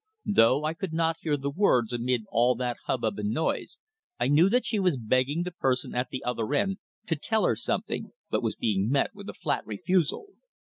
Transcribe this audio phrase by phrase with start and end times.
[0.25, 3.77] Though I could not hear the words amid all that hubbub and noise,
[4.19, 7.55] I knew that she was begging the person at the other end to tell her
[7.55, 10.29] something, but was being met with a flat refusal.